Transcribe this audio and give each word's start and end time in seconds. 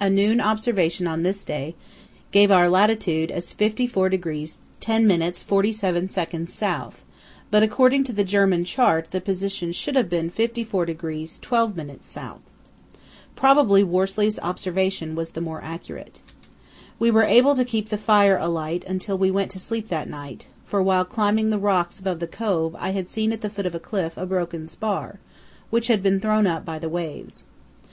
A 0.00 0.10
noon 0.10 0.40
observation 0.40 1.06
on 1.06 1.22
this 1.22 1.44
day 1.44 1.76
gave 2.32 2.50
our 2.50 2.68
latitude 2.68 3.30
as 3.30 3.54
54° 3.54 3.86
10´ 3.88 4.58
47´´ 4.80 6.62
S., 6.90 7.04
but 7.48 7.62
according 7.62 8.02
to 8.02 8.12
the 8.12 8.24
German 8.24 8.64
chart 8.64 9.12
the 9.12 9.20
position 9.20 9.70
should 9.70 9.94
have 9.94 10.08
been 10.08 10.32
54° 10.32 10.96
12´ 10.96 11.96
S. 12.02 12.18
Probably 13.36 13.84
Worsley's 13.84 14.40
observation 14.40 15.14
was 15.14 15.30
the 15.30 15.40
more 15.40 15.62
accurate. 15.62 16.22
We 16.98 17.12
were 17.12 17.22
able 17.22 17.54
to 17.54 17.64
keep 17.64 17.88
the 17.90 17.96
fire 17.98 18.36
alight 18.38 18.82
until 18.88 19.16
we 19.16 19.30
went 19.30 19.52
to 19.52 19.60
sleep 19.60 19.86
that 19.86 20.10
night, 20.10 20.48
for 20.64 20.82
while 20.82 21.04
climbing 21.04 21.50
the 21.50 21.56
rocks 21.58 22.00
above 22.00 22.18
the 22.18 22.26
cove 22.26 22.74
I 22.80 22.90
had 22.90 23.06
seen 23.06 23.30
at 23.30 23.42
the 23.42 23.48
foot 23.48 23.66
of 23.66 23.76
a 23.76 23.78
cliff 23.78 24.16
a 24.16 24.26
broken 24.26 24.66
spar, 24.66 25.20
which 25.70 25.86
had 25.86 26.02
been 26.02 26.18
thrown 26.18 26.48
up 26.48 26.64
by 26.64 26.80
the 26.80 26.88
waves. 26.88 27.44